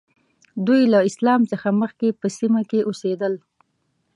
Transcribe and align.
دوی 0.65 0.81
له 0.93 0.99
اسلام 1.09 1.41
څخه 1.51 1.69
مخکې 1.81 2.07
په 2.19 2.27
سیمه 2.37 2.61
کې 2.69 2.79
اوسېدل. 2.89 3.33